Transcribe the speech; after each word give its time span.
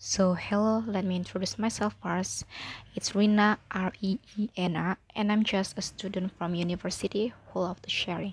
So, 0.00 0.32
hello, 0.32 0.80
let 0.88 1.04
me 1.04 1.12
introduce 1.12 1.60
myself 1.60 1.92
first. 2.00 2.48
It's 2.96 3.12
Rina, 3.12 3.60
R 3.68 3.92
E 4.00 4.16
E 4.32 4.48
N 4.56 4.72
A, 4.72 4.96
and 5.12 5.28
I'm 5.28 5.44
just 5.44 5.76
a 5.76 5.84
student 5.84 6.32
from 6.40 6.56
university 6.56 7.36
who 7.52 7.68
love 7.68 7.84
to 7.84 7.92
sharing. 7.92 8.32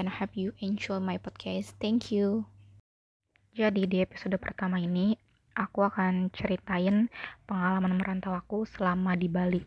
And 0.00 0.08
I 0.08 0.16
hope 0.16 0.32
you 0.32 0.56
enjoy 0.64 1.04
my 1.04 1.20
podcast. 1.20 1.76
Thank 1.76 2.16
you. 2.16 2.48
Jadi, 3.52 3.84
di 3.84 4.00
episode 4.00 4.40
pertama 4.40 4.80
ini, 4.80 5.12
aku 5.52 5.84
akan 5.84 6.32
ceritain 6.32 7.12
pengalaman 7.44 8.00
merantau 8.00 8.32
aku 8.32 8.64
selama 8.64 9.12
di 9.12 9.28
Bali. 9.28 9.60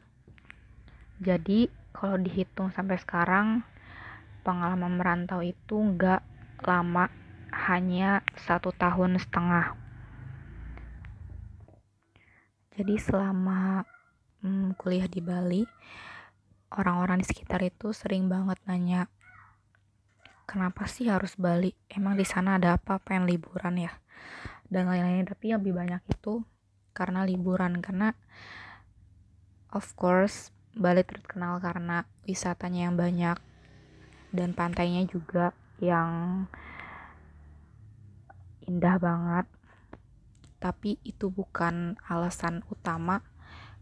Jadi, 1.21 1.69
kalau 1.93 2.17
dihitung 2.25 2.73
sampai 2.73 2.97
sekarang, 2.97 3.61
pengalaman 4.41 4.97
merantau 4.97 5.45
itu 5.45 5.77
nggak 5.77 6.25
lama, 6.65 7.05
hanya 7.53 8.25
satu 8.33 8.73
tahun 8.73 9.21
setengah 9.21 9.84
jadi 12.75 12.95
selama 12.99 13.83
hmm, 14.43 14.75
kuliah 14.79 15.07
di 15.07 15.23
Bali 15.23 15.63
orang-orang 16.75 17.23
di 17.23 17.25
sekitar 17.25 17.63
itu 17.63 17.95
sering 17.95 18.27
banget 18.27 18.59
nanya 18.67 19.07
kenapa 20.45 20.85
sih 20.85 21.09
harus 21.09 21.35
Bali? 21.35 21.73
Emang 21.89 22.15
di 22.15 22.23
sana 22.23 22.55
ada 22.55 22.77
apa? 22.77 23.01
Pengen 23.01 23.27
liburan 23.27 23.81
ya? 23.81 23.91
Dan 24.69 24.87
lain-lain 24.87 25.25
tapi 25.25 25.51
yang 25.51 25.59
lebih 25.59 25.75
banyak 25.75 26.01
itu 26.07 26.45
karena 26.93 27.25
liburan. 27.25 27.81
Karena 27.81 28.13
of 29.73 29.89
course 29.97 30.53
Bali 30.77 31.01
terkenal 31.03 31.59
karena 31.59 32.05
wisatanya 32.23 32.87
yang 32.87 32.95
banyak 32.95 33.37
dan 34.31 34.53
pantainya 34.53 35.03
juga 35.09 35.51
yang 35.81 36.43
indah 38.65 38.97
banget 38.97 39.45
tapi 40.57 40.97
itu 41.05 41.29
bukan 41.29 41.99
alasan 42.07 42.63
utama 42.71 43.21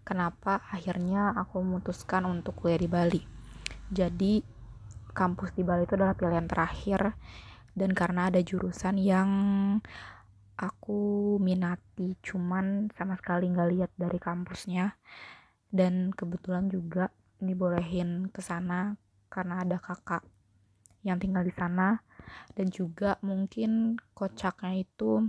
kenapa 0.04 0.64
akhirnya 0.68 1.32
aku 1.34 1.64
memutuskan 1.64 2.28
untuk 2.28 2.60
kuliah 2.60 2.80
di 2.80 2.90
Bali. 2.92 3.22
Jadi 3.88 4.44
kampus 5.16 5.56
di 5.56 5.64
Bali 5.64 5.88
itu 5.88 5.96
adalah 5.96 6.18
pilihan 6.18 6.50
terakhir 6.50 7.16
dan 7.74 7.94
karena 7.94 8.30
ada 8.30 8.42
jurusan 8.42 9.00
yang 9.00 9.30
aku 10.54 11.36
minati 11.42 12.14
cuman 12.22 12.94
sama 12.94 13.18
sekali 13.18 13.50
nggak 13.50 13.70
lihat 13.74 13.92
dari 13.98 14.22
kampusnya 14.22 14.94
dan 15.74 16.14
kebetulan 16.14 16.70
juga 16.70 17.10
dibolehin 17.42 18.30
ke 18.30 18.42
sana 18.46 18.94
karena 19.34 19.66
ada 19.66 19.82
kakak 19.82 20.22
yang 21.02 21.18
tinggal 21.18 21.42
di 21.42 21.52
sana 21.52 22.00
dan 22.54 22.70
juga 22.70 23.18
mungkin 23.26 23.98
kocaknya 24.14 24.86
itu 24.86 25.28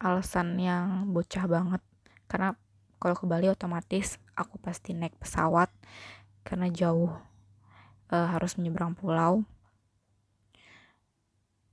alasan 0.00 0.56
yang 0.56 1.12
bocah 1.12 1.44
banget. 1.44 1.82
Karena 2.24 2.56
kalau 2.96 3.14
ke 3.16 3.24
Bali 3.28 3.52
otomatis 3.52 4.16
aku 4.32 4.56
pasti 4.56 4.96
naik 4.96 5.16
pesawat 5.20 5.68
karena 6.40 6.72
jauh 6.72 7.12
e, 8.08 8.16
harus 8.16 8.56
menyeberang 8.56 8.96
pulau. 8.96 9.44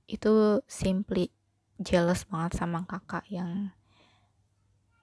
Itu 0.04 0.60
simply 0.68 1.32
jealous 1.80 2.28
banget 2.28 2.60
sama 2.60 2.84
kakak 2.84 3.24
yang 3.32 3.72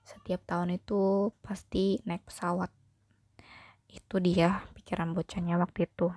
setiap 0.05 0.45
tahun 0.45 0.77
itu 0.77 1.33
pasti 1.41 1.97
naik 2.05 2.29
pesawat. 2.29 2.69
Itu 3.89 4.21
dia 4.21 4.61
pikiran 4.77 5.17
bocahnya 5.17 5.57
waktu 5.57 5.89
itu. 5.89 6.13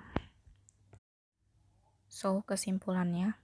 So 2.09 2.45
kesimpulannya 2.45 3.37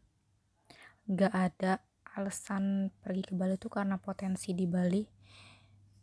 gak 1.06 1.34
ada 1.34 1.86
alasan 2.16 2.90
pergi 3.04 3.28
ke 3.28 3.34
Bali 3.36 3.60
itu 3.60 3.68
karena 3.68 4.00
potensi 4.00 4.56
di 4.56 4.64
Bali 4.64 5.04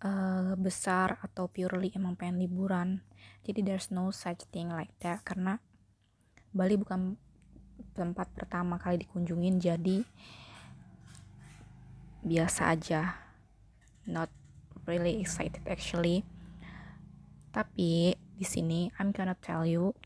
uh, 0.05 0.53
besar 0.61 1.17
atau 1.25 1.49
purely 1.49 1.91
emang 1.97 2.15
pengen 2.15 2.45
liburan. 2.45 3.01
Jadi 3.43 3.65
there's 3.65 3.89
no 3.89 4.13
such 4.13 4.45
thing 4.53 4.69
like 4.71 4.93
that. 5.01 5.25
Karena 5.25 5.57
Bali 6.53 6.77
bukan 6.77 7.17
tempat 7.97 8.29
pertama 8.37 8.77
kali 8.77 9.03
dikunjungin 9.03 9.59
jadi 9.59 10.05
biasa 12.23 12.71
aja. 12.77 13.19
Not 14.05 14.29
really 14.85 15.19
excited 15.19 15.65
actually. 15.65 16.29
Tapi 17.53 18.17
di 18.17 18.47
sini 18.47 18.93
I'm 19.01 19.13
gonna 19.17 19.37
tell 19.37 19.65
you 19.65 19.97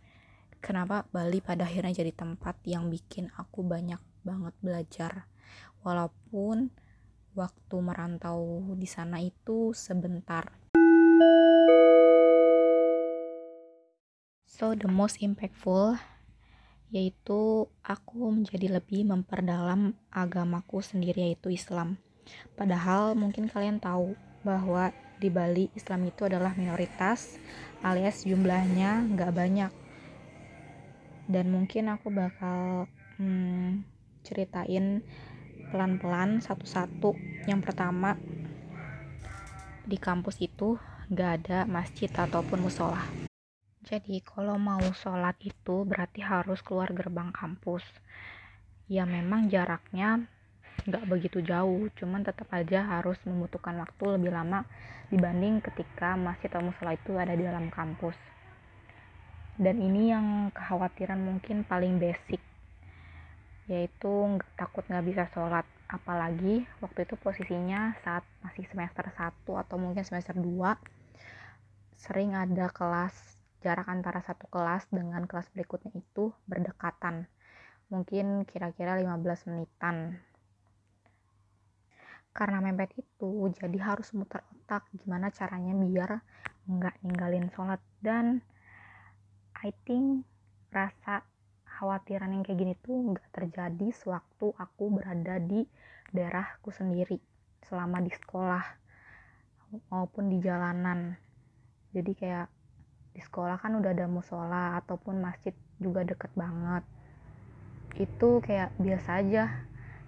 kenapa 0.63 1.07
Bali 1.11 1.39
pada 1.39 1.67
akhirnya 1.67 2.03
jadi 2.03 2.13
tempat 2.15 2.59
yang 2.67 2.91
bikin 2.91 3.31
aku 3.39 3.63
banyak 3.63 4.03
banget 4.27 4.55
belajar 4.59 5.13
walaupun 5.83 6.71
waktu 7.37 7.77
merantau 7.79 8.65
di 8.75 8.89
sana 8.89 9.21
itu 9.21 9.77
sebentar. 9.77 10.51
So 14.47 14.73
the 14.73 14.89
most 14.89 15.21
impactful 15.21 16.01
yaitu 16.95 17.67
aku 17.83 18.31
menjadi 18.31 18.79
lebih 18.79 19.11
memperdalam 19.11 19.99
agamaku 20.09 20.81
sendiri 20.81 21.35
yaitu 21.35 21.53
Islam. 21.53 21.99
Padahal 22.55 23.19
mungkin 23.19 23.51
kalian 23.51 23.83
tahu 23.83 24.15
bahwa 24.47 24.95
di 25.19 25.29
Bali 25.33 25.69
Islam 25.73 26.07
itu 26.07 26.29
adalah 26.29 26.53
minoritas 26.55 27.41
alias 27.81 28.23
jumlahnya 28.29 29.09
nggak 29.17 29.33
banyak 29.33 29.73
dan 31.27 31.51
mungkin 31.51 31.91
aku 31.91 32.09
bakal 32.15 32.87
hmm, 33.19 33.83
ceritain 34.23 35.03
pelan-pelan 35.71 36.43
satu-satu. 36.43 37.15
Yang 37.47 37.61
pertama 37.67 38.19
di 39.87 39.99
kampus 39.99 40.43
itu 40.43 40.75
gak 41.15 41.31
ada 41.43 41.59
masjid 41.71 42.11
ataupun 42.11 42.67
musola. 42.67 43.03
Jadi 43.87 44.19
kalau 44.27 44.59
mau 44.59 44.83
sholat 44.99 45.39
itu 45.47 45.87
berarti 45.87 46.19
harus 46.19 46.59
keluar 46.59 46.91
gerbang 46.91 47.31
kampus. 47.31 47.87
Ya 48.91 49.07
memang 49.07 49.47
jaraknya 49.47 50.27
gak 50.87 51.07
begitu 51.07 51.43
jauh 51.43 51.91
cuman 51.99 52.23
tetap 52.23 52.47
aja 52.55 52.83
harus 52.83 53.19
membutuhkan 53.27 53.79
waktu 53.79 54.19
lebih 54.19 54.31
lama 54.35 54.63
dibanding 55.11 55.59
ketika 55.63 56.15
masjid 56.19 56.51
atau 56.51 56.67
musola 56.67 56.95
itu 56.95 57.15
ada 57.15 57.35
di 57.35 57.47
dalam 57.47 57.71
kampus. 57.71 58.19
Dan 59.57 59.81
ini 59.81 60.13
yang 60.13 60.53
kekhawatiran 60.53 61.17
mungkin 61.17 61.65
paling 61.65 61.97
basic 61.97 62.43
yaitu 63.67 64.39
takut 64.55 64.87
nggak 64.87 65.07
bisa 65.07 65.25
sholat. 65.35 65.67
Apalagi 65.87 66.67
waktu 66.83 67.07
itu 67.07 67.15
posisinya 67.19 67.95
saat 68.03 68.27
masih 68.43 68.67
semester 68.71 69.07
1 69.07 69.47
atau 69.47 69.77
mungkin 69.79 70.03
semester 70.03 70.35
2 70.35 70.75
sering 71.95 72.35
ada 72.35 72.71
kelas 72.71 73.15
jarak 73.63 73.87
antara 73.91 74.23
satu 74.23 74.47
kelas 74.47 74.87
dengan 74.91 75.27
kelas 75.27 75.51
berikutnya 75.51 75.91
itu 75.95 76.31
berdekatan. 76.47 77.27
Mungkin 77.91 78.47
kira-kira 78.47 78.99
15 78.99 79.51
menitan. 79.51 80.19
Karena 82.37 82.61
mepet 82.61 82.93
itu 83.01 83.49
jadi 83.57 83.79
harus 83.81 84.13
muter 84.13 84.45
otak 84.53 84.87
gimana 85.03 85.33
caranya 85.33 85.73
biar 85.73 86.11
nggak 86.69 86.95
ninggalin 87.03 87.51
sholat. 87.55 87.81
Dan 88.03 88.43
I 89.63 89.73
think 89.87 90.27
rasa 90.71 91.25
kekhawatiran 91.77 92.33
yang 92.33 92.41
kayak 92.41 92.57
gini 92.57 92.75
tuh 92.81 93.13
nggak 93.13 93.29
terjadi 93.37 93.93
sewaktu 93.93 94.49
aku 94.57 94.97
berada 94.97 95.37
di 95.37 95.61
daerahku 96.09 96.73
sendiri 96.73 97.21
selama 97.69 98.01
di 98.01 98.09
sekolah 98.17 98.65
maupun 99.93 100.33
di 100.33 100.41
jalanan. 100.41 101.21
Jadi 101.93 102.17
kayak 102.17 102.49
di 103.13 103.21
sekolah 103.21 103.61
kan 103.61 103.77
udah 103.77 103.93
ada 103.93 104.09
musola 104.09 104.81
ataupun 104.81 105.21
masjid 105.21 105.53
juga 105.77 106.01
deket 106.09 106.33
banget. 106.33 106.81
Itu 108.01 108.41
kayak 108.41 108.73
biasa 108.81 109.21
aja 109.21 109.45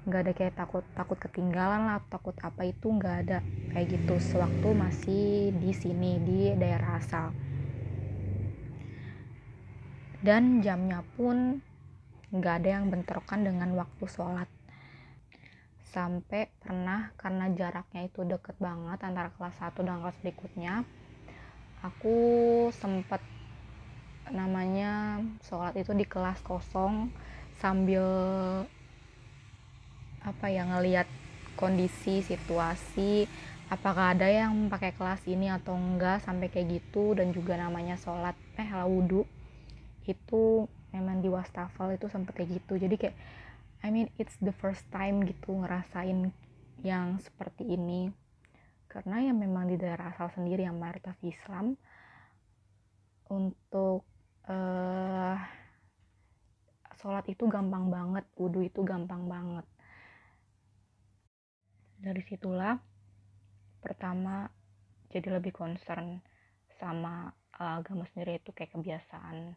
nggak 0.08 0.20
ada 0.24 0.32
kayak 0.32 0.54
takut 0.56 0.84
takut 0.96 1.20
ketinggalan 1.20 1.84
lah 1.84 2.00
takut 2.08 2.32
apa 2.40 2.64
itu 2.64 2.88
nggak 2.88 3.28
ada. 3.28 3.44
Kayak 3.76 4.00
gitu 4.00 4.16
sewaktu 4.16 4.72
masih 4.72 5.52
di 5.52 5.76
sini 5.76 6.16
di 6.24 6.56
daerah 6.56 6.96
asal 6.96 7.28
dan 10.24 10.60
jamnya 10.64 11.06
pun 11.14 11.62
nggak 12.34 12.54
ada 12.64 12.68
yang 12.80 12.90
bentrokan 12.90 13.46
dengan 13.46 13.72
waktu 13.78 14.04
sholat. 14.10 14.50
Sampai 15.88 16.52
pernah 16.60 17.10
karena 17.16 17.48
jaraknya 17.54 18.04
itu 18.04 18.26
deket 18.26 18.58
banget 18.60 19.00
antara 19.00 19.32
kelas 19.32 19.56
1 19.56 19.80
dan 19.86 20.04
kelas 20.04 20.18
berikutnya 20.20 20.74
aku 21.78 22.18
sempet 22.74 23.22
namanya 24.28 25.22
sholat 25.46 25.72
itu 25.78 25.94
di 25.94 26.04
kelas 26.04 26.42
kosong 26.44 27.08
sambil 27.62 28.04
apa 30.20 30.46
ya 30.50 30.66
ngelihat 30.68 31.08
kondisi 31.56 32.20
situasi 32.20 33.24
apakah 33.72 34.12
ada 34.12 34.28
yang 34.28 34.68
pakai 34.68 34.92
kelas 34.92 35.24
ini 35.24 35.48
atau 35.48 35.72
enggak 35.78 36.20
sampai 36.20 36.52
kayak 36.52 36.82
gitu 36.82 37.16
dan 37.16 37.32
juga 37.32 37.56
namanya 37.56 37.96
sholat. 37.96 38.36
Eh 38.60 38.68
wudhu 38.84 39.24
itu 40.08 40.64
memang 40.90 41.20
di 41.20 41.28
wastafel 41.28 41.92
itu 41.94 42.08
sempet 42.08 42.32
kayak 42.32 42.60
gitu. 42.62 42.80
Jadi 42.80 42.96
kayak 42.96 43.16
I 43.84 43.92
mean 43.92 44.10
it's 44.18 44.34
the 44.42 44.54
first 44.56 44.88
time 44.90 45.22
gitu 45.22 45.54
ngerasain 45.54 46.32
yang 46.82 47.20
seperti 47.20 47.68
ini. 47.68 48.10
Karena 48.88 49.20
ya 49.20 49.32
memang 49.36 49.68
di 49.68 49.76
daerah 49.76 50.10
asal 50.16 50.32
sendiri 50.32 50.64
yang 50.64 50.80
mayoritas 50.80 51.14
Islam 51.20 51.76
untuk 53.28 54.08
uh, 54.48 55.36
sholat 56.98 57.28
itu 57.28 57.44
gampang 57.46 57.92
banget 57.92 58.24
wudhu 58.34 58.64
itu 58.64 58.80
gampang 58.82 59.28
banget. 59.28 59.66
Dari 62.00 62.22
situlah 62.24 62.80
pertama 63.84 64.48
jadi 65.12 65.38
lebih 65.38 65.52
concern 65.54 66.18
sama 66.80 67.30
uh, 67.60 67.78
agama 67.78 68.06
sendiri 68.10 68.38
itu 68.40 68.50
kayak 68.54 68.74
kebiasaan 68.74 69.54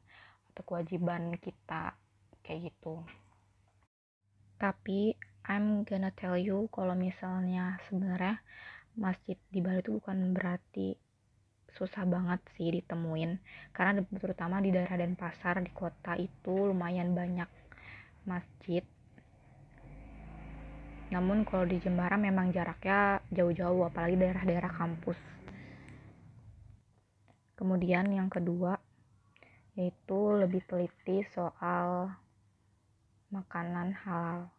atau 0.51 0.63
kewajiban 0.68 1.39
kita 1.39 1.95
kayak 2.44 2.69
gitu. 2.69 3.00
Tapi 4.59 5.15
I'm 5.48 5.88
gonna 5.88 6.13
tell 6.13 6.38
you 6.38 6.69
kalau 6.69 6.94
misalnya 6.94 7.81
sebenarnya 7.89 8.44
masjid 9.00 9.39
di 9.50 9.63
Bali 9.63 9.81
itu 9.81 9.98
bukan 9.98 10.36
berarti 10.36 10.94
susah 11.74 12.03
banget 12.06 12.44
sih 12.59 12.69
ditemuin. 12.69 13.39
Karena 13.71 14.03
terutama 14.19 14.59
di 14.59 14.69
daerah 14.69 15.00
Denpasar 15.00 15.63
di 15.63 15.71
kota 15.71 16.19
itu 16.19 16.69
lumayan 16.69 17.15
banyak 17.15 17.48
masjid. 18.27 18.83
Namun 21.12 21.44
kalau 21.44 21.68
di 21.68 21.81
Jembara 21.81 22.15
memang 22.15 22.53
jaraknya 22.56 23.19
jauh-jauh 23.33 23.88
apalagi 23.88 24.15
daerah-daerah 24.15 24.71
kampus. 24.71 25.19
Kemudian 27.57 28.09
yang 28.09 28.25
kedua 28.25 28.77
yaitu 29.75 30.19
lebih 30.35 30.62
teliti 30.68 31.23
soal 31.31 32.12
makanan 33.31 33.95
halal. 34.03 34.51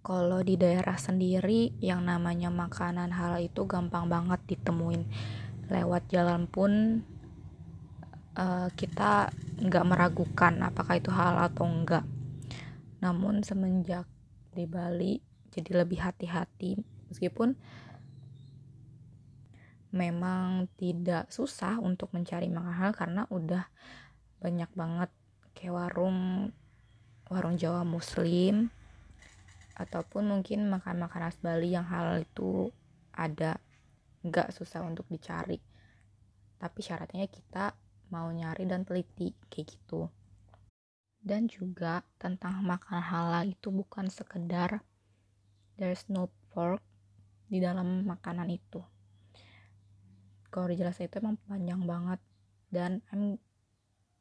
Kalau 0.00 0.40
di 0.40 0.56
daerah 0.56 0.96
sendiri 0.96 1.76
yang 1.84 2.08
namanya 2.08 2.48
makanan 2.48 3.12
halal 3.12 3.44
itu 3.44 3.68
gampang 3.68 4.08
banget 4.08 4.40
ditemuin. 4.48 5.04
Lewat 5.68 6.08
jalan 6.08 6.48
pun 6.48 7.04
uh, 8.40 8.72
kita 8.72 9.28
nggak 9.60 9.84
meragukan 9.84 10.64
apakah 10.64 10.96
itu 10.96 11.12
halal 11.12 11.44
atau 11.44 11.68
enggak 11.68 12.08
namun 12.98 13.46
semenjak 13.46 14.06
di 14.54 14.66
Bali 14.66 15.22
jadi 15.54 15.82
lebih 15.82 16.02
hati-hati. 16.02 16.78
Meskipun 17.08 17.56
memang 19.94 20.68
tidak 20.76 21.32
susah 21.32 21.80
untuk 21.80 22.12
mencari 22.12 22.52
halal 22.52 22.92
karena 22.92 23.22
udah 23.32 23.64
banyak 24.38 24.68
banget 24.76 25.10
kayak 25.56 25.74
warung 25.74 26.50
warung 27.32 27.56
Jawa 27.56 27.82
Muslim 27.84 28.68
ataupun 29.78 30.28
mungkin 30.28 30.68
makan 30.68 31.06
makanan 31.06 31.30
khas 31.30 31.38
Bali 31.40 31.72
yang 31.72 31.86
halal 31.86 32.22
itu 32.22 32.74
ada. 33.14 33.60
Nggak 34.18 34.50
susah 34.50 34.82
untuk 34.82 35.06
dicari 35.06 35.62
tapi 36.58 36.82
syaratnya 36.82 37.30
kita 37.30 37.70
mau 38.10 38.26
nyari 38.34 38.66
dan 38.66 38.82
teliti 38.82 39.30
kayak 39.46 39.66
gitu. 39.78 40.10
Dan 41.18 41.46
juga 41.46 42.02
tentang 42.18 42.62
makanan 42.66 43.04
halal 43.06 43.44
itu 43.54 43.70
bukan 43.70 44.10
sekedar 44.10 44.82
there's 45.78 46.06
no 46.10 46.30
pork 46.50 46.82
di 47.46 47.62
dalam 47.62 48.06
makanan 48.06 48.50
itu 48.50 48.82
kalau 50.48 50.72
dijelasin 50.72 51.08
itu 51.08 51.20
emang 51.20 51.36
panjang 51.44 51.82
banget. 51.84 52.20
Dan 52.68 53.00
I'm 53.12 53.40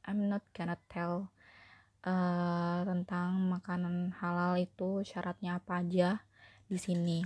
I'm 0.07 0.31
not 0.31 0.43
gonna 0.55 0.79
tell 0.87 1.31
uh, 2.07 2.79
tentang 2.87 3.51
makanan 3.51 4.15
halal 4.15 4.55
itu 4.55 5.03
syaratnya 5.03 5.59
apa 5.59 5.83
aja 5.83 6.23
di 6.67 6.79
sini. 6.79 7.19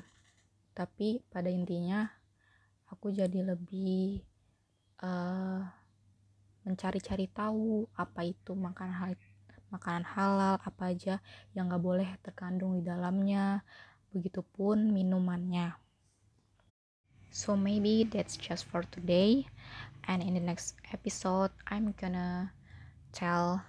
Tapi 0.74 1.22
pada 1.30 1.50
intinya 1.54 2.10
aku 2.90 3.14
jadi 3.14 3.46
lebih 3.46 4.26
uh, 5.06 5.62
mencari-cari 6.66 7.30
tahu 7.30 7.90
apa 7.98 8.22
itu 8.26 8.54
makanan 8.54 8.96
halal 8.98 9.18
makanan 9.72 10.04
halal 10.04 10.56
apa 10.60 10.92
aja 10.92 11.24
yang 11.56 11.72
gak 11.72 11.80
boleh 11.80 12.10
terkandung 12.20 12.76
di 12.76 12.84
dalamnya. 12.84 13.64
Begitupun 14.12 14.92
minumannya 14.92 15.72
so 17.32 17.56
maybe 17.56 18.04
that's 18.04 18.36
just 18.36 18.68
for 18.68 18.84
today 18.92 19.48
and 20.06 20.22
in 20.22 20.36
the 20.36 20.44
next 20.44 20.76
episode 20.92 21.50
I'm 21.68 21.96
gonna 21.96 22.52
tell 23.16 23.64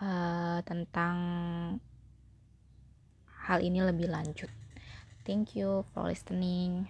uh, 0.00 0.64
tentang 0.64 1.16
hal 3.44 3.60
ini 3.60 3.84
lebih 3.84 4.08
lanjut. 4.08 4.48
Thank 5.28 5.56
you 5.56 5.84
for 5.92 6.08
listening. 6.08 6.88